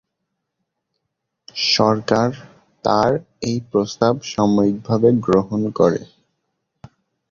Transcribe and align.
সরকার 1.71 2.29
তাঁর 2.83 3.11
এই 3.41 3.57
প্রস্তাব 3.71 4.13
সাময়িকভাবে 4.31 5.09
গ্রহণ 5.25 5.61
করে। 5.79 6.01